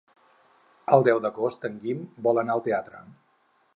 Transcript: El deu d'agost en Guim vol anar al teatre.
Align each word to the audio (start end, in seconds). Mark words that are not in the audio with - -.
El 0.95 1.05
deu 1.07 1.21
d'agost 1.25 1.67
en 1.69 1.77
Guim 1.83 2.01
vol 2.29 2.43
anar 2.43 2.57
al 2.59 2.65
teatre. 2.69 3.03